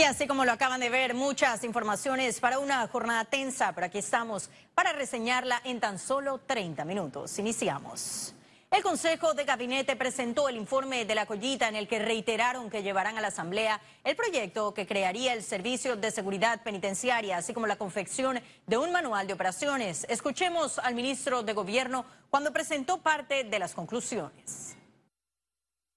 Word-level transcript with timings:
Y 0.00 0.02
así 0.02 0.26
como 0.26 0.46
lo 0.46 0.52
acaban 0.52 0.80
de 0.80 0.88
ver, 0.88 1.12
muchas 1.12 1.62
informaciones 1.62 2.40
para 2.40 2.58
una 2.58 2.88
jornada 2.88 3.26
tensa, 3.26 3.74
pero 3.74 3.86
aquí 3.86 3.98
estamos 3.98 4.48
para 4.74 4.94
reseñarla 4.94 5.60
en 5.62 5.78
tan 5.78 5.98
solo 5.98 6.40
30 6.46 6.86
minutos. 6.86 7.38
Iniciamos. 7.38 8.34
El 8.70 8.82
Consejo 8.82 9.34
de 9.34 9.44
Gabinete 9.44 9.96
presentó 9.96 10.48
el 10.48 10.56
informe 10.56 11.04
de 11.04 11.14
la 11.14 11.26
collita 11.26 11.68
en 11.68 11.76
el 11.76 11.86
que 11.86 11.98
reiteraron 11.98 12.70
que 12.70 12.82
llevarán 12.82 13.18
a 13.18 13.20
la 13.20 13.28
Asamblea 13.28 13.78
el 14.02 14.16
proyecto 14.16 14.72
que 14.72 14.86
crearía 14.86 15.34
el 15.34 15.42
Servicio 15.42 15.96
de 15.96 16.10
Seguridad 16.10 16.62
Penitenciaria, 16.62 17.36
así 17.36 17.52
como 17.52 17.66
la 17.66 17.76
confección 17.76 18.40
de 18.66 18.78
un 18.78 18.92
manual 18.92 19.26
de 19.26 19.34
operaciones. 19.34 20.06
Escuchemos 20.08 20.78
al 20.78 20.94
ministro 20.94 21.42
de 21.42 21.52
Gobierno 21.52 22.06
cuando 22.30 22.54
presentó 22.54 23.02
parte 23.02 23.44
de 23.44 23.58
las 23.58 23.74
conclusiones. 23.74 24.76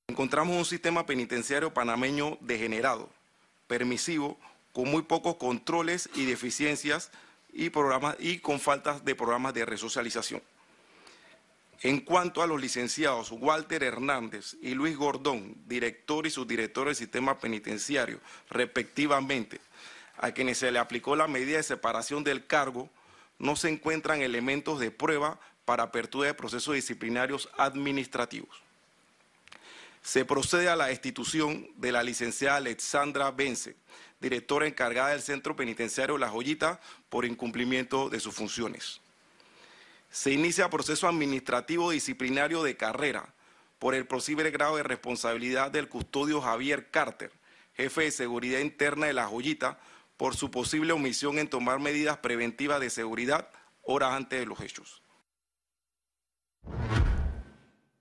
Encontramos 0.10 0.58
un 0.58 0.66
sistema 0.66 1.06
penitenciario 1.06 1.74
panameño 1.74 2.38
degenerado 2.42 3.23
permisivo, 3.74 4.40
con 4.72 4.88
muy 4.88 5.02
pocos 5.02 5.38
controles 5.38 6.08
y 6.14 6.26
deficiencias 6.26 7.10
y, 7.52 7.72
programas, 7.72 8.16
y 8.20 8.38
con 8.38 8.60
faltas 8.60 9.04
de 9.04 9.16
programas 9.16 9.56
de 9.56 9.66
resocialización. 9.66 10.44
En 11.82 12.02
cuanto 12.02 12.44
a 12.44 12.48
los 12.48 12.62
licenciados 12.62 13.32
Walter 13.32 13.82
Hernández 13.82 14.58
y 14.62 14.76
Luis 14.76 14.96
Gordón, 14.96 15.56
director 15.66 16.28
y 16.28 16.30
subdirector 16.30 16.86
del 16.86 16.96
sistema 16.96 17.40
penitenciario, 17.40 18.20
respectivamente, 18.52 19.60
a 20.18 20.34
quienes 20.34 20.60
se 20.60 20.72
le 20.72 20.78
aplicó 20.78 21.16
la 21.16 21.28
medida 21.28 21.58
de 21.58 21.64
separación 21.64 22.24
del 22.24 22.46
cargo, 22.46 22.92
no 23.40 23.56
se 23.56 23.70
encuentran 23.70 24.22
elementos 24.22 24.80
de 24.80 24.92
prueba 24.92 25.40
para 25.66 25.82
apertura 25.82 26.28
de 26.28 26.36
procesos 26.36 26.76
disciplinarios 26.76 27.50
administrativos 27.58 28.62
se 30.04 30.26
procede 30.26 30.68
a 30.68 30.76
la 30.76 30.88
destitución 30.88 31.70
de 31.78 31.94
la 31.94 32.04
licenciada 32.04 32.58
Alexandra 32.58 33.32
Vence, 33.32 33.78
directora 34.20 34.68
encargada 34.68 35.10
del 35.10 35.22
Centro 35.22 35.56
Penitenciario 35.56 36.18
La 36.18 36.30
Joyita, 36.30 36.82
por 37.10 37.26
incumplimiento 37.26 38.10
de 38.10 38.20
sus 38.20 38.36
funciones. 38.36 39.00
Se 40.12 40.32
inicia 40.32 40.70
proceso 40.70 41.08
administrativo 41.08 41.92
disciplinario 41.92 42.64
de 42.64 42.76
carrera 42.76 43.34
por 43.80 43.96
el 43.96 44.06
posible 44.06 44.52
grado 44.52 44.76
de 44.76 44.84
responsabilidad 44.84 45.72
del 45.72 45.90
custodio 45.90 46.42
Javier 46.42 46.92
Carter, 46.92 47.32
jefe 47.76 48.04
de 48.04 48.12
seguridad 48.12 48.60
interna 48.60 49.08
de 49.08 49.14
La 49.14 49.28
Joyita, 49.28 49.80
por 50.18 50.36
su 50.36 50.52
posible 50.52 50.94
omisión 50.94 51.40
en 51.40 51.50
tomar 51.50 51.80
medidas 51.80 52.18
preventivas 52.18 52.80
de 52.80 52.90
seguridad 52.90 53.50
horas 53.82 54.14
antes 54.14 54.40
de 54.40 54.46
los 54.46 54.60
hechos. 54.60 55.03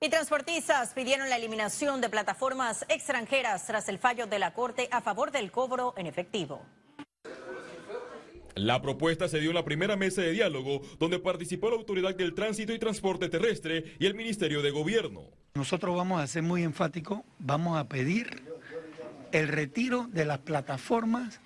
Y 0.03 0.09
transportistas 0.09 0.95
pidieron 0.95 1.31
la 1.31 1.37
eliminación 1.37 2.01
de 2.01 2.09
plataformas 2.09 2.85
extranjeras 2.89 3.65
tras 3.69 3.89
el 3.89 4.01
fallo 4.01 4.27
de 4.27 4.41
la 4.41 4.53
Corte 4.53 4.89
a 4.91 5.01
favor 5.01 5.31
del 5.31 5.53
cobro 5.53 5.95
en 5.97 6.09
efectivo. 6.09 6.61
La 8.57 8.83
propuesta 8.83 9.29
se 9.29 9.39
dio 9.39 9.51
en 9.51 9.55
la 9.55 9.65
primera 9.65 9.95
mesa 9.95 10.21
de 10.23 10.33
diálogo, 10.33 10.83
donde 10.99 11.21
participó 11.21 11.71
la 11.71 11.77
Autoridad 11.77 12.17
del 12.17 12.35
Tránsito 12.35 12.73
y 12.73 12.81
Transporte 12.81 13.29
Terrestre 13.29 13.95
y 14.01 14.07
el 14.07 14.17
Ministerio 14.17 14.61
de 14.61 14.73
Gobierno. 14.73 15.23
Nosotros 15.55 15.97
vamos 15.97 16.21
a 16.21 16.27
ser 16.27 16.43
muy 16.43 16.65
enfáticos, 16.65 17.21
vamos 17.39 17.79
a 17.79 17.87
pedir 17.89 18.43
el 19.31 19.47
retiro 19.47 20.09
de 20.11 20.25
las 20.25 20.39
plataformas 20.39 21.41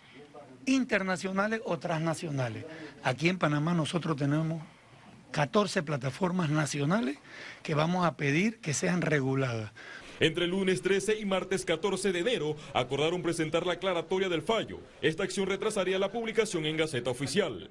internacionales 0.65 1.61
o 1.67 1.79
transnacionales. 1.79 2.65
Aquí 3.05 3.29
en 3.29 3.37
Panamá 3.37 3.75
nosotros 3.75 4.17
tenemos 4.17 4.63
14 5.37 5.83
plataformas 5.83 6.49
nacionales 6.49 7.19
que 7.63 7.75
vamos 7.75 8.07
a 8.07 8.17
pedir 8.17 8.59
que 8.59 8.73
sean 8.73 9.03
reguladas. 9.03 9.71
Entre 10.21 10.45
el 10.45 10.51
lunes 10.51 10.83
13 10.83 11.19
y 11.19 11.25
martes 11.25 11.65
14 11.65 12.13
de 12.13 12.21
enero 12.21 12.57
acordaron 12.73 13.23
presentar 13.23 13.67
la 13.67 13.75
aclaratoria 13.75 14.29
del 14.29 14.43
fallo. 14.43 14.79
Esta 15.03 15.25
acción 15.25 15.47
retrasaría 15.47 15.99
la 15.99 16.11
publicación 16.11 16.65
en 16.65 16.77
Gaceta 16.77 17.11
Oficial. 17.11 17.71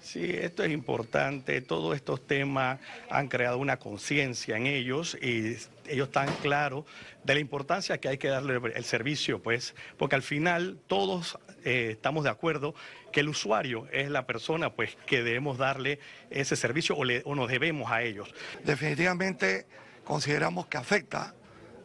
Sí, 0.00 0.24
esto 0.24 0.62
es 0.64 0.70
importante. 0.70 1.60
Todos 1.60 1.94
estos 1.94 2.26
temas 2.26 2.80
han 3.10 3.28
creado 3.28 3.58
una 3.58 3.78
conciencia 3.78 4.56
en 4.56 4.66
ellos 4.66 5.16
y 5.20 5.56
ellos 5.88 6.08
están 6.08 6.28
claros 6.42 6.84
de 7.24 7.34
la 7.34 7.40
importancia 7.40 7.98
que 7.98 8.08
hay 8.08 8.18
que 8.18 8.28
darle 8.28 8.60
el 8.74 8.84
servicio, 8.84 9.42
pues, 9.42 9.74
porque 9.98 10.14
al 10.14 10.22
final 10.22 10.78
todos 10.86 11.38
eh, 11.64 11.88
estamos 11.92 12.24
de 12.24 12.30
acuerdo 12.30 12.74
que 13.12 13.20
el 13.20 13.28
usuario 13.28 13.88
es 13.92 14.08
la 14.10 14.26
persona, 14.26 14.72
pues, 14.72 14.96
que 15.06 15.22
debemos 15.22 15.58
darle 15.58 15.98
ese 16.30 16.56
servicio 16.56 16.96
o, 16.96 17.02
o 17.24 17.34
nos 17.34 17.48
debemos 17.48 17.90
a 17.90 18.02
ellos. 18.02 18.32
Definitivamente 18.64 19.66
consideramos 20.04 20.66
que 20.66 20.78
afecta, 20.78 21.34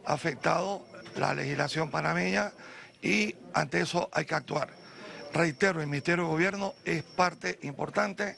afectado 0.06 0.86
la 1.16 1.34
legislación 1.34 1.90
panameña 1.90 2.52
y 3.02 3.34
ante 3.52 3.80
eso 3.80 4.08
hay 4.12 4.24
que 4.24 4.34
actuar. 4.34 4.70
Reitero, 5.32 5.80
el 5.80 5.86
Ministerio 5.86 6.24
de 6.24 6.30
Gobierno 6.30 6.74
es 6.84 7.02
parte 7.02 7.58
importante 7.62 8.36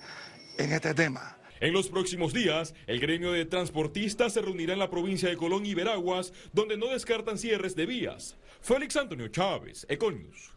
en 0.59 0.73
este 0.73 0.95
tema. 0.95 1.37
En 1.61 1.73
los 1.73 1.89
próximos 1.89 2.33
días, 2.33 2.75
el 2.87 3.01
gremio 3.01 3.33
de 3.33 3.45
transportistas 3.45 4.33
se 4.33 4.43
reunirá 4.43 4.73
en 4.73 4.79
la 4.79 4.91
provincia 4.91 5.29
de 5.29 5.37
Colón 5.37 5.67
y 5.67 5.75
Veraguas, 5.75 6.33
donde 6.53 6.77
no 6.77 6.87
descartan 6.87 7.39
cierres 7.39 7.75
de 7.75 7.87
vías. 7.87 8.37
Félix 8.61 8.97
Antonio 8.97 9.29
Chávez, 9.29 9.87
Econius. 9.89 10.53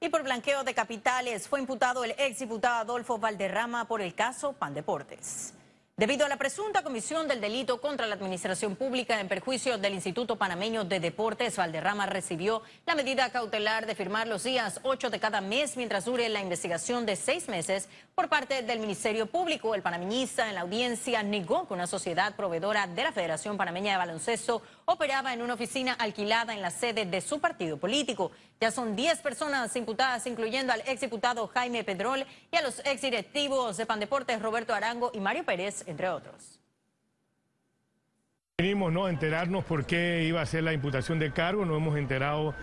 Y 0.00 0.08
por 0.08 0.22
blanqueo 0.22 0.62
de 0.62 0.74
capitales 0.74 1.48
fue 1.48 1.58
imputado 1.58 2.04
el 2.04 2.12
exdiputado 2.12 2.76
Adolfo 2.82 3.18
Valderrama 3.18 3.86
por 3.86 4.00
el 4.00 4.14
caso 4.14 4.52
Pan 4.52 4.74
Deportes. 4.74 5.54
Debido 5.98 6.24
a 6.24 6.28
la 6.28 6.36
presunta 6.36 6.84
comisión 6.84 7.26
del 7.26 7.40
delito 7.40 7.80
contra 7.80 8.06
la 8.06 8.14
administración 8.14 8.76
pública 8.76 9.18
en 9.18 9.26
perjuicio 9.26 9.78
del 9.78 9.94
Instituto 9.94 10.36
Panameño 10.36 10.84
de 10.84 11.00
Deportes, 11.00 11.56
Valderrama 11.56 12.06
recibió 12.06 12.62
la 12.86 12.94
medida 12.94 13.32
cautelar 13.32 13.84
de 13.84 13.96
firmar 13.96 14.28
los 14.28 14.44
días 14.44 14.78
8 14.84 15.10
de 15.10 15.18
cada 15.18 15.40
mes 15.40 15.76
mientras 15.76 16.04
dure 16.04 16.28
la 16.28 16.40
investigación 16.40 17.04
de 17.04 17.16
seis 17.16 17.48
meses 17.48 17.88
por 18.14 18.28
parte 18.28 18.62
del 18.62 18.78
Ministerio 18.78 19.26
Público. 19.26 19.74
El 19.74 19.82
panameñista 19.82 20.48
en 20.48 20.54
la 20.54 20.60
audiencia 20.60 21.24
negó 21.24 21.66
que 21.66 21.74
una 21.74 21.88
sociedad 21.88 22.36
proveedora 22.36 22.86
de 22.86 23.02
la 23.02 23.10
Federación 23.10 23.56
Panameña 23.56 23.90
de 23.90 23.98
Baloncesto 23.98 24.62
operaba 24.90 25.34
en 25.34 25.42
una 25.42 25.52
oficina 25.52 25.92
alquilada 25.92 26.54
en 26.54 26.62
la 26.62 26.70
sede 26.70 27.04
de 27.04 27.20
su 27.20 27.40
partido 27.40 27.76
político. 27.76 28.32
Ya 28.58 28.70
son 28.70 28.96
10 28.96 29.20
personas 29.20 29.76
imputadas, 29.76 30.26
incluyendo 30.26 30.72
al 30.72 30.80
exdiputado 30.80 31.46
Jaime 31.48 31.84
Pedrol 31.84 32.24
y 32.50 32.56
a 32.56 32.62
los 32.62 32.78
exdirectivos 32.86 33.76
de 33.76 33.84
Pandeportes 33.84 34.40
Roberto 34.40 34.72
Arango 34.72 35.10
y 35.12 35.20
Mario 35.20 35.44
Pérez, 35.44 35.84
entre 35.86 36.08
otros. 36.08 36.58
Venimos 38.56 38.90
¿no? 38.90 39.04
a 39.04 39.10
enterarnos 39.10 39.62
por 39.64 39.84
qué 39.84 40.24
iba 40.26 40.40
a 40.40 40.46
ser 40.46 40.64
la 40.64 40.72
imputación 40.72 41.18
de 41.18 41.32
cargo, 41.32 41.66
no 41.66 41.76
hemos 41.76 41.96
enterado 41.98 42.54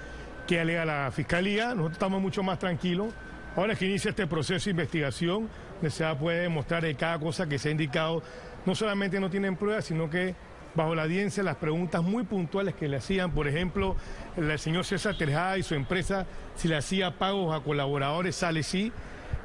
qué 0.47 0.59
alega 0.59 0.83
la 0.83 1.11
Fiscalía, 1.11 1.75
nosotros 1.75 1.93
estamos 1.93 2.21
mucho 2.23 2.41
más 2.41 2.57
tranquilos. 2.57 3.13
Ahora 3.55 3.75
que 3.75 3.85
inicia 3.85 4.09
este 4.09 4.25
proceso 4.25 4.65
de 4.65 4.71
investigación, 4.71 5.47
se 5.87 6.15
puede 6.15 6.41
demostrar 6.41 6.81
de 6.81 6.95
cada 6.95 7.19
cosa 7.19 7.47
que 7.47 7.59
se 7.59 7.69
ha 7.69 7.71
indicado, 7.71 8.23
no 8.65 8.73
solamente 8.73 9.19
no 9.19 9.29
tienen 9.29 9.55
pruebas, 9.55 9.85
sino 9.85 10.09
que 10.09 10.35
bajo 10.75 10.93
la 10.93 11.03
audiencia 11.03 11.43
las 11.43 11.55
preguntas 11.55 12.03
muy 12.03 12.23
puntuales 12.23 12.75
que 12.75 12.87
le 12.87 12.97
hacían, 12.97 13.31
por 13.31 13.47
ejemplo, 13.47 13.95
el 14.35 14.59
señor 14.59 14.85
César 14.85 15.17
Terjada 15.17 15.57
y 15.57 15.63
su 15.63 15.75
empresa, 15.75 16.25
si 16.55 16.67
le 16.67 16.75
hacía 16.75 17.17
pagos 17.17 17.55
a 17.55 17.63
colaboradores, 17.63 18.35
sale 18.35 18.63
sí. 18.63 18.91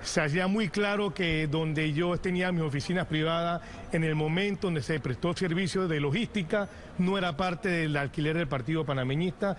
Se 0.02 0.20
hacía 0.20 0.46
muy 0.46 0.68
claro 0.68 1.12
que 1.12 1.46
donde 1.46 1.92
yo 1.92 2.16
tenía 2.16 2.52
mis 2.52 2.62
oficinas 2.62 3.06
privadas, 3.06 3.60
en 3.92 4.02
el 4.02 4.14
momento 4.14 4.66
donde 4.66 4.82
se 4.82 4.98
prestó 4.98 5.34
servicio 5.34 5.88
de 5.88 6.00
logística, 6.00 6.68
no 6.98 7.18
era 7.18 7.36
parte 7.36 7.68
del 7.68 7.96
alquiler 7.96 8.36
del 8.36 8.48
Partido 8.48 8.84
Panameñista. 8.84 9.56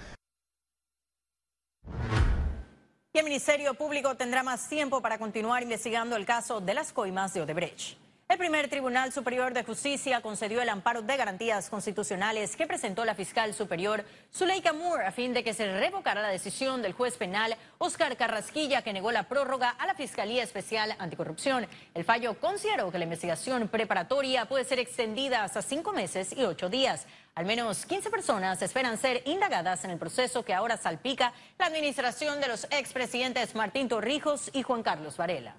Y 3.13 3.19
el 3.19 3.25
Ministerio 3.25 3.73
Público 3.73 4.15
tendrá 4.15 4.41
más 4.41 4.67
tiempo 4.67 5.01
para 5.01 5.17
continuar 5.19 5.61
investigando 5.63 6.15
el 6.15 6.25
caso 6.25 6.59
de 6.59 6.73
las 6.73 6.91
coimas 6.91 7.33
de 7.33 7.41
Odebrecht. 7.41 8.00
El 8.31 8.37
primer 8.37 8.69
Tribunal 8.69 9.11
Superior 9.11 9.53
de 9.53 9.65
Justicia 9.65 10.21
concedió 10.21 10.61
el 10.61 10.69
amparo 10.69 11.01
de 11.01 11.17
garantías 11.17 11.69
constitucionales 11.69 12.55
que 12.55 12.65
presentó 12.65 13.03
la 13.03 13.13
fiscal 13.13 13.53
superior 13.53 14.05
Zuleika 14.33 14.71
Moore 14.71 15.05
a 15.05 15.11
fin 15.11 15.33
de 15.33 15.43
que 15.43 15.53
se 15.53 15.69
revocara 15.77 16.21
la 16.21 16.29
decisión 16.29 16.81
del 16.81 16.93
juez 16.93 17.17
penal 17.17 17.57
Oscar 17.77 18.15
Carrasquilla 18.15 18.83
que 18.83 18.93
negó 18.93 19.11
la 19.11 19.23
prórroga 19.23 19.71
a 19.71 19.85
la 19.85 19.95
Fiscalía 19.95 20.43
Especial 20.43 20.95
Anticorrupción. 20.97 21.67
El 21.93 22.05
fallo 22.05 22.39
consideró 22.39 22.89
que 22.89 22.99
la 22.99 23.03
investigación 23.03 23.67
preparatoria 23.67 24.45
puede 24.45 24.63
ser 24.63 24.79
extendida 24.79 25.43
hasta 25.43 25.61
cinco 25.61 25.91
meses 25.91 26.31
y 26.31 26.43
ocho 26.43 26.69
días. 26.69 27.07
Al 27.35 27.45
menos 27.45 27.85
15 27.85 28.09
personas 28.09 28.61
esperan 28.61 28.97
ser 28.97 29.23
indagadas 29.25 29.83
en 29.83 29.91
el 29.91 29.99
proceso 29.99 30.45
que 30.45 30.53
ahora 30.53 30.77
salpica 30.77 31.33
la 31.59 31.65
administración 31.65 32.39
de 32.39 32.47
los 32.47 32.63
expresidentes 32.71 33.55
Martín 33.55 33.89
Torrijos 33.89 34.49
y 34.53 34.63
Juan 34.63 34.83
Carlos 34.83 35.17
Varela. 35.17 35.53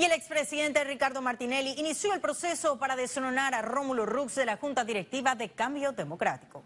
Y 0.00 0.04
el 0.04 0.12
expresidente 0.12 0.84
Ricardo 0.84 1.20
Martinelli 1.20 1.74
inició 1.76 2.14
el 2.14 2.20
proceso 2.20 2.78
para 2.78 2.94
destronar 2.94 3.52
a 3.52 3.62
Rómulo 3.62 4.06
Rux 4.06 4.36
de 4.36 4.46
la 4.46 4.56
Junta 4.56 4.84
Directiva 4.84 5.34
de 5.34 5.48
Cambio 5.48 5.90
Democrático. 5.90 6.62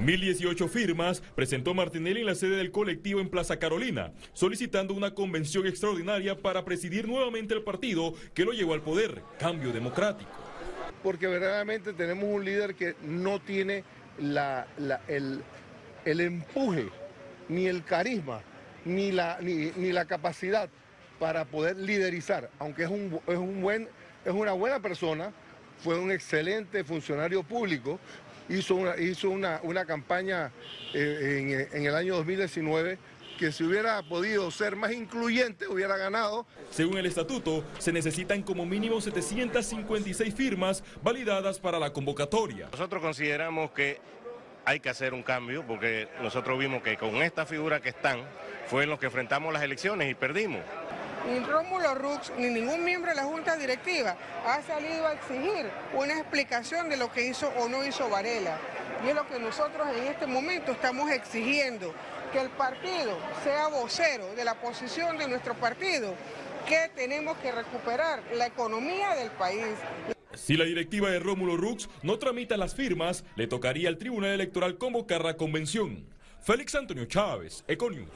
1018 0.00 0.66
firmas 0.66 1.20
presentó 1.36 1.72
Martinelli 1.72 2.22
en 2.22 2.26
la 2.26 2.34
sede 2.34 2.56
del 2.56 2.72
colectivo 2.72 3.20
en 3.20 3.30
Plaza 3.30 3.60
Carolina, 3.60 4.12
solicitando 4.32 4.92
una 4.92 5.14
convención 5.14 5.68
extraordinaria 5.68 6.36
para 6.36 6.64
presidir 6.64 7.06
nuevamente 7.06 7.54
el 7.54 7.62
partido 7.62 8.12
que 8.34 8.44
lo 8.44 8.50
llevó 8.50 8.74
al 8.74 8.82
poder, 8.82 9.22
Cambio 9.38 9.72
Democrático. 9.72 10.32
porque 11.04 11.28
verdaderamente 11.28 11.92
tenemos 11.92 12.24
un 12.24 12.44
líder 12.44 12.74
que 12.74 12.96
no 13.02 13.38
tiene 13.38 13.84
el, 14.18 15.44
empuje, 16.04 16.88
ni 17.48 17.66
el 17.66 17.84
carisma, 17.84 18.42
ni 18.84 19.12
la, 19.12 19.38
ni, 19.40 19.92
la 19.92 20.06
capacidad 20.06 20.68
para 21.20 21.44
poder 21.44 21.76
liderizar, 21.76 22.50
aunque 22.58 22.84
es, 22.84 22.88
un, 22.88 23.20
es, 23.26 23.36
un 23.36 23.60
buen, 23.60 23.88
es 24.24 24.32
una 24.32 24.52
buena 24.52 24.80
persona, 24.80 25.32
fue 25.84 25.96
un 25.98 26.10
excelente 26.10 26.82
funcionario 26.82 27.42
público, 27.42 28.00
hizo 28.48 28.74
una, 28.74 28.96
hizo 28.96 29.30
una, 29.30 29.84
campaña 29.84 30.50
eh, 30.94 31.68
en, 31.72 31.78
en 31.78 31.86
el 31.86 31.94
año 31.94 32.16
2019 32.16 32.98
que 33.38 33.52
si 33.52 33.64
hubiera 33.64 34.02
podido 34.02 34.50
ser 34.50 34.76
más 34.76 34.92
incluyente 34.92 35.66
hubiera 35.66 35.96
ganado. 35.96 36.46
Según 36.70 36.98
el 36.98 37.06
estatuto, 37.06 37.64
se 37.78 37.90
necesitan 37.90 38.42
como 38.42 38.66
mínimo 38.66 39.00
756 39.00 40.34
firmas 40.34 40.84
validadas 41.02 41.58
para 41.58 41.78
la 41.78 41.90
convocatoria. 41.90 42.68
Nosotros 42.72 43.00
consideramos 43.02 43.70
que 43.70 43.98
hay 44.66 44.80
que 44.80 44.90
hacer 44.90 45.14
un 45.14 45.22
cambio 45.22 45.64
porque 45.66 46.08
nosotros 46.22 46.58
vimos 46.58 46.82
que 46.82 46.96
con 46.96 47.16
esta 47.16 47.46
figura 47.46 47.80
que 47.80 47.88
están 47.88 48.20
fue 48.66 48.84
en 48.84 48.90
los 48.90 48.98
que 48.98 49.06
enfrentamos 49.06 49.52
las 49.52 49.62
elecciones 49.62 50.10
y 50.10 50.14
perdimos. 50.14 50.60
Ni 51.26 51.38
Rómulo 51.40 51.94
Rux 51.94 52.32
ni 52.38 52.48
ningún 52.48 52.82
miembro 52.82 53.10
de 53.10 53.16
la 53.16 53.24
Junta 53.24 53.56
Directiva 53.56 54.16
ha 54.46 54.62
salido 54.62 55.06
a 55.06 55.12
exigir 55.12 55.70
una 55.94 56.18
explicación 56.18 56.88
de 56.88 56.96
lo 56.96 57.12
que 57.12 57.26
hizo 57.26 57.48
o 57.58 57.68
no 57.68 57.84
hizo 57.84 58.08
Varela. 58.08 58.58
Y 59.04 59.08
es 59.08 59.14
lo 59.14 59.26
que 59.26 59.38
nosotros 59.38 59.86
en 59.96 60.04
este 60.04 60.26
momento 60.26 60.72
estamos 60.72 61.10
exigiendo 61.10 61.94
que 62.32 62.40
el 62.40 62.48
partido 62.50 63.18
sea 63.44 63.68
vocero 63.68 64.34
de 64.34 64.44
la 64.44 64.54
posición 64.54 65.18
de 65.18 65.28
nuestro 65.28 65.54
partido, 65.54 66.14
que 66.66 66.90
tenemos 66.94 67.36
que 67.38 67.52
recuperar 67.52 68.22
la 68.34 68.46
economía 68.46 69.14
del 69.14 69.30
país. 69.30 69.76
Si 70.34 70.56
la 70.56 70.64
directiva 70.64 71.10
de 71.10 71.18
Rómulo 71.18 71.56
Rux 71.56 71.88
no 72.02 72.18
tramita 72.18 72.56
las 72.56 72.74
firmas, 72.74 73.24
le 73.36 73.46
tocaría 73.46 73.88
al 73.88 73.98
Tribunal 73.98 74.30
Electoral 74.30 74.78
convocar 74.78 75.24
la 75.24 75.36
convención. 75.36 76.06
Félix 76.40 76.74
Antonio 76.74 77.04
Chávez, 77.04 77.64
Econius. 77.68 78.08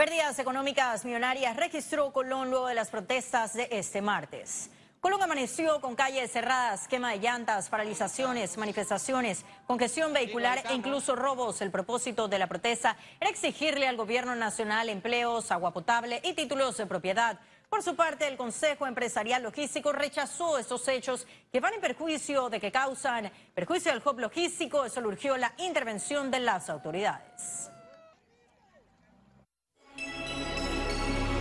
Pérdidas 0.00 0.38
económicas 0.38 1.04
millonarias 1.04 1.54
registró 1.58 2.10
Colón 2.10 2.48
luego 2.48 2.68
de 2.68 2.74
las 2.74 2.88
protestas 2.88 3.52
de 3.52 3.68
este 3.70 4.00
martes. 4.00 4.70
Colón 4.98 5.22
amaneció 5.22 5.78
con 5.82 5.94
calles 5.94 6.32
cerradas, 6.32 6.88
quema 6.88 7.10
de 7.10 7.18
llantas, 7.18 7.68
paralizaciones, 7.68 8.56
manifestaciones, 8.56 9.44
congestión 9.66 10.14
vehicular 10.14 10.62
e 10.70 10.72
incluso 10.72 11.16
robos. 11.16 11.60
El 11.60 11.70
propósito 11.70 12.28
de 12.28 12.38
la 12.38 12.46
protesta 12.46 12.96
era 13.20 13.28
exigirle 13.28 13.86
al 13.86 13.98
gobierno 13.98 14.34
nacional 14.34 14.88
empleos, 14.88 15.52
agua 15.52 15.70
potable 15.70 16.22
y 16.24 16.32
títulos 16.32 16.78
de 16.78 16.86
propiedad. 16.86 17.38
Por 17.68 17.82
su 17.82 17.94
parte, 17.94 18.26
el 18.26 18.38
Consejo 18.38 18.86
Empresarial 18.86 19.42
Logístico 19.42 19.92
rechazó 19.92 20.56
estos 20.56 20.88
hechos 20.88 21.26
que 21.52 21.60
van 21.60 21.74
en 21.74 21.82
perjuicio 21.82 22.48
de 22.48 22.58
que 22.58 22.72
causan 22.72 23.30
perjuicio 23.54 23.92
al 23.92 24.02
hub 24.02 24.18
logístico. 24.18 24.82
Eso 24.82 25.00
urgió 25.00 25.36
la 25.36 25.52
intervención 25.58 26.30
de 26.30 26.40
las 26.40 26.70
autoridades. 26.70 27.70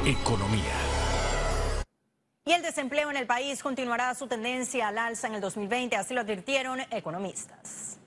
Economía. 0.09 0.73
Y 2.43 2.53
el 2.53 2.63
desempleo 2.63 3.11
en 3.11 3.17
el 3.17 3.27
país 3.27 3.61
continuará 3.61 4.15
su 4.15 4.25
tendencia 4.25 4.87
al 4.87 4.97
alza 4.97 5.27
en 5.27 5.35
el 5.35 5.41
2020, 5.41 5.95
así 5.95 6.15
lo 6.15 6.21
advirtieron 6.21 6.79
economistas. 6.89 7.99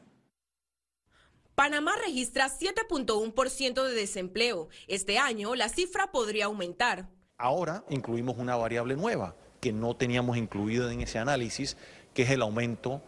Panamá 1.54 1.92
registra 2.04 2.48
7.1% 2.48 3.84
de 3.84 3.94
desempleo. 3.94 4.68
Este 4.88 5.18
año 5.18 5.54
la 5.54 5.68
cifra 5.68 6.10
podría 6.10 6.46
aumentar. 6.46 7.06
Ahora 7.38 7.84
incluimos 7.88 8.36
una 8.36 8.56
variable 8.56 8.96
nueva 8.96 9.36
que 9.60 9.72
no 9.72 9.94
teníamos 9.94 10.36
incluido 10.36 10.90
en 10.90 11.02
ese 11.02 11.20
análisis, 11.20 11.76
que 12.14 12.22
es 12.22 12.30
el 12.30 12.42
aumento 12.42 13.00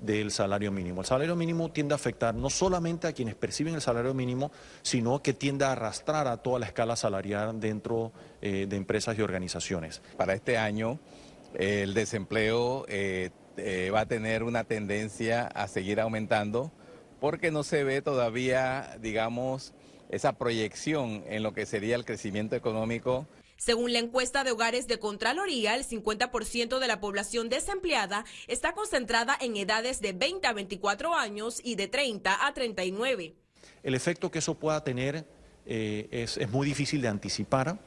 del 0.00 0.30
salario 0.30 0.72
mínimo. 0.72 1.00
El 1.00 1.06
salario 1.06 1.36
mínimo 1.36 1.70
tiende 1.70 1.94
a 1.94 1.96
afectar 1.96 2.34
no 2.34 2.50
solamente 2.50 3.06
a 3.06 3.12
quienes 3.12 3.34
perciben 3.34 3.74
el 3.74 3.80
salario 3.80 4.14
mínimo, 4.14 4.50
sino 4.82 5.22
que 5.22 5.32
tiende 5.32 5.64
a 5.64 5.72
arrastrar 5.72 6.26
a 6.26 6.38
toda 6.38 6.58
la 6.58 6.66
escala 6.66 6.96
salarial 6.96 7.60
dentro 7.60 8.12
eh, 8.40 8.66
de 8.68 8.76
empresas 8.76 9.18
y 9.18 9.22
organizaciones. 9.22 10.02
Para 10.16 10.34
este 10.34 10.58
año 10.58 10.98
el 11.54 11.94
desempleo 11.94 12.84
eh, 12.88 13.30
eh, 13.56 13.90
va 13.92 14.00
a 14.00 14.06
tener 14.06 14.42
una 14.42 14.64
tendencia 14.64 15.46
a 15.46 15.68
seguir 15.68 16.00
aumentando 16.00 16.72
porque 17.20 17.50
no 17.50 17.64
se 17.64 17.84
ve 17.84 18.00
todavía, 18.00 18.96
digamos, 19.00 19.74
esa 20.08 20.32
proyección 20.32 21.22
en 21.28 21.42
lo 21.42 21.52
que 21.52 21.66
sería 21.66 21.96
el 21.96 22.04
crecimiento 22.04 22.56
económico 22.56 23.26
según 23.60 23.92
la 23.92 23.98
encuesta 23.98 24.42
de 24.42 24.52
hogares 24.52 24.88
de 24.88 24.98
Contraloría, 24.98 25.76
el 25.76 25.86
50% 25.86 26.78
de 26.78 26.88
la 26.88 26.98
población 26.98 27.50
desempleada 27.50 28.24
está 28.48 28.72
concentrada 28.72 29.36
en 29.38 29.54
edades 29.54 30.00
de 30.00 30.14
20 30.14 30.46
a 30.46 30.54
24 30.54 31.14
años 31.14 31.60
y 31.62 31.74
de 31.74 31.86
30 31.86 32.46
a 32.46 32.54
39. 32.54 33.34
El 33.82 33.94
efecto 33.94 34.30
que 34.30 34.38
eso 34.38 34.54
pueda 34.54 34.82
tener 34.82 35.26
eh, 35.66 36.08
es, 36.10 36.48
muy 36.48 36.66
difícil 36.66 37.02
de 37.02 37.08
anticipar. 37.08 37.78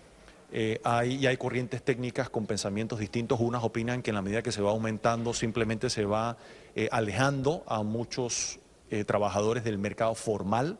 Eh, 0.52 0.80
hay, 0.84 1.16
y 1.16 1.26
hay 1.26 1.38
corrientes 1.38 1.82
técnicas 1.82 2.30
con 2.30 2.46
pensamientos 2.46 3.00
distintos. 3.00 3.40
Unas 3.40 3.64
opinan 3.64 4.04
que 4.04 4.12
en 4.12 4.16
la 4.16 4.22
medida 4.22 4.44
que 4.44 4.52
se 4.52 4.62
va 4.62 4.70
aumentando 4.70 5.34
simplemente 5.34 5.90
se 5.90 6.06
va 6.06 6.38
eh, 6.76 6.88
alejando 6.92 7.64
a 7.66 7.82
muchos 7.82 8.60
trabajadores 9.08 9.64
del 9.64 9.80
mercado 9.80 10.14
formal 10.14 10.78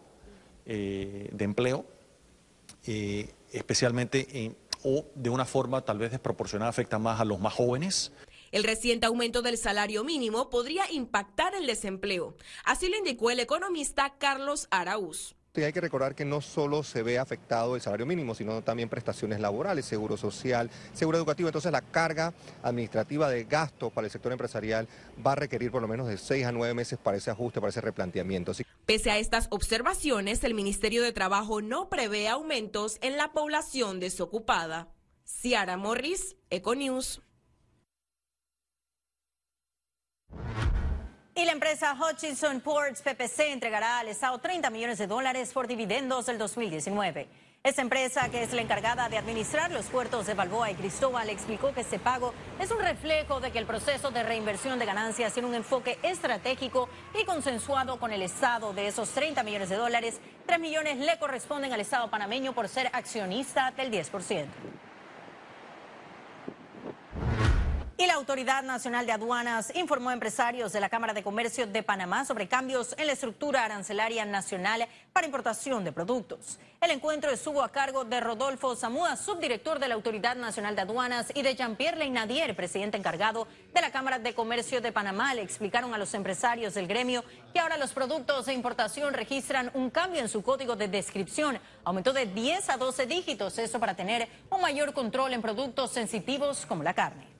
de 0.68 1.32
empleo, 1.40 1.84
especialmente 3.52 4.28
en, 4.46 4.56
o 4.84 5.06
de 5.16 5.30
una 5.30 5.46
forma 5.46 5.82
tal 5.82 5.98
vez 5.98 6.12
desproporcionada 6.12 6.70
afecta 6.70 7.00
más 7.00 7.20
a 7.20 7.26
los 7.26 7.40
más 7.40 7.54
jóvenes. 7.54 8.12
El 8.52 8.64
reciente 8.64 9.08
aumento 9.08 9.42
del 9.42 9.58
salario 9.58 10.04
mínimo 10.04 10.50
podría 10.50 10.90
impactar 10.92 11.56
el 11.56 11.66
desempleo. 11.66 12.36
Así 12.66 12.88
lo 12.88 12.98
indicó 12.98 13.32
el 13.32 13.40
economista 13.40 14.14
Carlos 14.20 14.68
Araúz. 14.70 15.36
Y 15.56 15.62
hay 15.62 15.72
que 15.72 15.82
recordar 15.82 16.16
que 16.16 16.26
no 16.26 16.42
solo 16.42 16.82
se 16.82 17.04
ve 17.04 17.20
afectado 17.20 17.76
el 17.76 17.82
salario 17.82 18.08
mínimo, 18.08 18.34
sino 18.34 18.64
también 18.64 18.90
prestaciones 18.90 19.40
laborales, 19.40 19.86
seguro 19.86 20.18
social, 20.18 20.72
seguro 20.94 21.20
educativo. 21.20 21.48
Entonces 21.48 21.72
la 21.72 21.82
carga 21.84 22.34
administrativa 22.64 23.30
de 23.30 23.44
gasto 23.44 23.92
para 23.92 24.08
el 24.08 24.12
sector 24.12 24.32
empresarial 24.32 24.88
va 25.24 25.34
a 25.34 25.36
requerir 25.36 25.70
por 25.70 25.84
lo 25.84 25.88
menos 25.88 26.08
de 26.08 26.18
seis 26.18 26.48
a 26.48 26.52
nueve 26.52 26.74
meses 26.74 26.98
para 26.98 27.18
ese 27.18 27.30
ajuste, 27.30 27.60
para 27.60 27.70
ese 27.70 27.82
replanteamiento. 27.82 28.52
Pese 28.88 29.12
a 29.12 29.20
estas 29.20 29.46
observaciones, 29.52 30.44
el 30.44 30.56
Ministerio 30.56 31.04
de 31.04 31.12
Trabajo 31.12 31.62
no 31.62 31.88
prevé 31.88 32.30
aumentos 32.30 32.98
en 33.02 33.16
la 33.18 33.32
población 33.32 34.00
desocupada. 34.00 34.88
Ciara 35.24 35.78
Morris, 35.78 36.36
Econews. 36.50 37.22
Y 41.36 41.46
la 41.46 41.52
empresa 41.52 41.96
Hutchinson 41.96 42.62
Ports 42.62 43.02
PPC 43.02 43.52
entregará 43.52 43.98
al 43.98 44.08
Estado 44.08 44.38
30 44.38 44.70
millones 44.70 45.00
de 45.00 45.08
dólares 45.08 45.52
por 45.52 45.66
dividendos 45.66 46.28
del 46.28 46.38
2019. 46.38 47.28
Esta 47.64 47.82
empresa, 47.82 48.30
que 48.30 48.44
es 48.44 48.54
la 48.54 48.62
encargada 48.62 49.10
de 49.10 49.18
administrar 49.18 49.72
los 49.72 49.88
puertos 49.88 50.28
de 50.28 50.36
Balboa 50.36 50.70
y 50.70 50.76
Cristóbal, 50.76 51.32
explicó 51.32 51.74
que 51.74 51.82
este 51.82 51.98
pago 51.98 52.36
es 52.60 52.70
un 52.70 52.78
reflejo 52.78 53.40
de 53.40 53.50
que 53.50 53.58
el 53.58 53.66
proceso 53.66 54.12
de 54.12 54.22
reinversión 54.22 54.78
de 54.78 54.86
ganancias 54.86 55.34
tiene 55.34 55.48
un 55.48 55.56
enfoque 55.56 55.98
estratégico 56.04 56.88
y 57.20 57.26
consensuado 57.26 57.98
con 58.00 58.12
el 58.12 58.22
Estado. 58.22 58.72
De 58.74 58.86
esos 58.88 59.10
30 59.10 59.42
millones 59.42 59.70
de 59.70 59.78
dólares, 59.78 60.20
3 60.46 60.60
millones 60.60 61.00
le 61.00 61.18
corresponden 61.18 61.74
al 61.74 61.82
Estado 61.82 62.12
panameño 62.12 62.54
por 62.54 62.70
ser 62.70 62.92
accionista 62.94 63.72
del 63.72 63.90
10%. 63.92 64.46
Y 67.96 68.08
la 68.08 68.16
Autoridad 68.16 68.64
Nacional 68.64 69.06
de 69.06 69.12
Aduanas 69.12 69.72
informó 69.76 70.10
a 70.10 70.14
empresarios 70.14 70.74
de 70.74 70.80
la 70.80 70.90
Cámara 70.90 71.14
de 71.14 71.22
Comercio 71.22 71.68
de 71.68 71.84
Panamá 71.84 72.26
sobre 72.26 72.48
cambios 72.48 72.96
en 72.98 73.06
la 73.06 73.14
estructura 73.14 73.64
arancelaria 73.64 74.26
nacional 74.26 74.88
para 75.14 75.28
importación 75.28 75.84
de 75.84 75.92
productos. 75.92 76.58
El 76.82 76.90
encuentro 76.90 77.30
estuvo 77.30 77.62
a 77.62 77.72
cargo 77.72 78.04
de 78.04 78.20
Rodolfo 78.20 78.76
Zamúa, 78.76 79.16
subdirector 79.16 79.78
de 79.78 79.88
la 79.88 79.94
Autoridad 79.94 80.36
Nacional 80.36 80.76
de 80.76 80.82
Aduanas, 80.82 81.32
y 81.36 81.44
de 81.44 81.56
Jean-Pierre 81.56 81.98
Leinadier, 81.98 82.56
presidente 82.56 82.98
encargado 82.98 83.48
de 83.72 83.82
la 83.82 83.92
Cámara 83.92 84.18
de 84.18 84.34
Comercio 84.34 84.82
de 84.82 84.92
Panamá. 84.92 85.36
Le 85.36 85.44
explicaron 85.44 85.94
a 85.94 86.00
los 86.00 86.16
empresarios 86.16 86.74
del 86.74 86.88
gremio 86.88 87.24
que 87.54 87.60
ahora 87.60 87.78
los 87.78 87.94
productos 87.94 88.48
de 88.48 88.54
importación 88.54 89.14
registran 89.14 89.70
un 89.76 89.92
cambio 89.92 90.20
en 90.20 90.30
su 90.30 90.42
código 90.42 90.76
de 90.76 90.88
descripción. 90.88 91.60
Aumentó 91.84 92.12
de 92.12 92.26
10 92.26 92.72
a 92.72 92.78
12 92.78 93.06
dígitos, 93.06 93.60
eso 93.60 93.80
para 93.80 93.96
tener 93.96 94.28
un 94.50 94.62
mayor 94.62 94.94
control 94.94 95.34
en 95.34 95.44
productos 95.44 95.92
sensitivos 95.92 96.66
como 96.66 96.82
la 96.82 96.96
carne. 96.96 97.33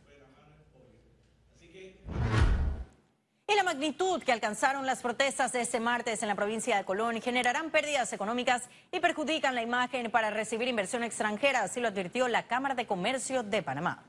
Y 3.54 3.56
la 3.56 3.64
magnitud 3.64 4.24
que 4.24 4.32
alcanzaron 4.32 4.88
las 4.88 5.04
protestas 5.04 5.52
de 5.52 5.62
este 5.62 5.80
martes 5.80 6.24
en 6.24 6.28
la 6.28 6.34
provincia 6.34 6.76
de 6.76 6.86
Colón 6.86 7.22
generarán 7.22 7.70
pérdidas 7.70 8.12
económicas 8.12 8.64
y 8.92 9.00
perjudican 9.00 9.54
la 9.54 9.62
imagen 9.62 10.10
para 10.10 10.32
recibir 10.32 10.68
inversión 10.68 11.04
extranjera, 11.04 11.62
así 11.62 11.80
lo 11.80 11.90
advirtió 11.90 12.28
la 12.28 12.48
Cámara 12.48 12.74
de 12.74 12.88
Comercio 12.88 13.44
de 13.44 13.62
Panamá. 13.62 14.06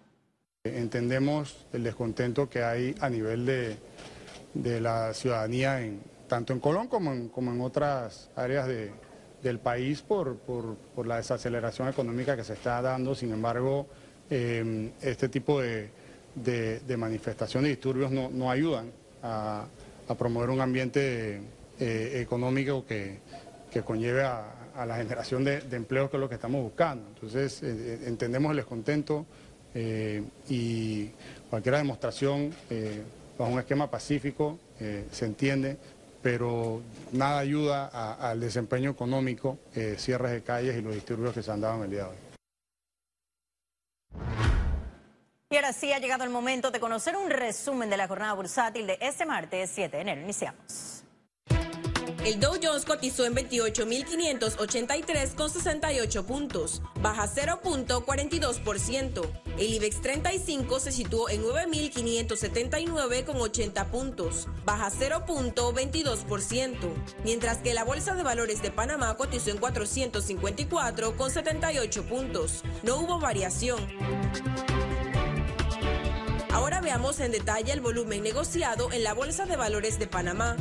Entendemos 0.64 1.66
el 1.74 1.82
descontento 1.82 2.48
que 2.48 2.62
hay 2.62 2.94
a 3.00 3.10
nivel 3.10 3.44
de, 3.44 4.80
la 4.80 5.12
ciudadanía, 5.12 5.82
en, 5.82 6.00
tanto 6.26 6.54
en 6.54 6.60
Colón 6.60 6.88
como 6.88 7.12
en, 7.12 7.60
otras 7.60 8.30
áreas 8.36 8.66
del 8.66 9.58
país 9.58 10.00
por, 10.00 10.38
la 11.04 11.16
desaceleración 11.16 11.88
económica 11.88 12.34
que 12.34 12.44
se 12.44 12.54
está 12.54 12.80
dando. 12.80 13.14
Sin 13.14 13.30
embargo, 13.30 13.88
eh, 14.30 14.90
este 15.02 15.28
tipo 15.28 15.60
de 15.60 15.90
manifestación 16.96 17.66
y 17.66 17.70
disturbios 17.70 18.10
no, 18.10 18.50
ayudan 18.50 19.03
a, 19.24 19.66
promover 20.18 20.50
un 20.50 20.60
ambiente 20.60 21.40
eh, 21.80 22.20
económico 22.20 22.84
que, 22.86 23.18
conlleve 23.84 24.22
a, 24.22 24.86
la 24.86 24.96
generación 24.96 25.44
de, 25.44 25.62
empleos 25.72 26.10
que 26.10 26.16
es 26.16 26.20
lo 26.20 26.28
que 26.28 26.36
estamos 26.36 26.62
buscando. 26.62 27.08
Entonces, 27.14 27.62
eh, 27.62 27.74
eh, 27.74 27.98
entendemos 28.06 28.50
el 28.50 28.58
descontento 28.58 29.26
y 30.48 31.10
cualquier 31.50 31.74
demostración 31.78 32.52
bajo 33.36 33.50
un 33.50 33.58
esquema 33.58 33.90
pacífico 33.90 34.56
se 34.78 35.24
entiende, 35.24 35.76
pero 36.22 36.80
nada 37.10 37.40
ayuda 37.40 37.86
al 38.14 38.38
desempeño 38.38 38.90
económico, 38.90 39.58
cierres 39.96 40.30
de 40.30 40.42
calles 40.42 40.78
y 40.78 40.80
los 40.80 40.94
disturbios 40.94 41.34
que 41.34 41.42
se 41.42 41.50
han 41.50 41.60
dado 41.60 41.78
en 41.78 41.82
el 41.86 41.90
día 41.90 42.04
de 42.04 42.08
hoy. 42.10 42.23
Y 45.54 45.56
ahora 45.56 45.72
sí 45.72 45.92
ha 45.92 46.00
llegado 46.00 46.24
el 46.24 46.30
momento 46.30 46.72
de 46.72 46.80
conocer 46.80 47.16
un 47.16 47.30
resumen 47.30 47.88
de 47.88 47.96
la 47.96 48.08
jornada 48.08 48.32
bursátil 48.32 48.88
de 48.88 48.98
este 49.00 49.24
martes 49.24 49.70
7 49.72 49.98
de 49.98 50.02
enero. 50.02 50.20
Iniciamos. 50.20 51.04
El 52.24 52.40
Dow 52.40 52.56
Jones 52.60 52.84
cotizó 52.84 53.24
en 53.24 53.36
28.583 53.36 55.36
con 55.36 55.48
68 55.48 56.26
puntos, 56.26 56.82
baja 57.00 57.28
0.42%. 57.28 59.30
El 59.56 59.74
IBEX 59.74 60.00
35 60.00 60.80
se 60.80 60.90
situó 60.90 61.28
en 61.28 61.44
9.579 61.44 63.24
con 63.24 63.36
80 63.36 63.92
puntos, 63.92 64.48
baja 64.64 64.90
0.22%, 64.90 66.74
mientras 67.22 67.58
que 67.58 67.74
la 67.74 67.84
Bolsa 67.84 68.16
de 68.16 68.24
Valores 68.24 68.60
de 68.60 68.72
Panamá 68.72 69.16
cotizó 69.16 69.50
en 69.50 69.58
454 69.58 71.16
con 71.16 71.30
78 71.30 72.08
puntos. 72.08 72.64
No 72.82 72.96
hubo 72.96 73.20
variación. 73.20 73.78
Ahora 76.54 76.80
veamos 76.80 77.18
en 77.18 77.32
detalle 77.32 77.72
el 77.72 77.80
volumen 77.80 78.22
negociado 78.22 78.92
en 78.92 79.02
la 79.02 79.12
Bolsa 79.12 79.44
de 79.44 79.56
Valores 79.56 79.98
de 79.98 80.06
Panamá. 80.06 80.56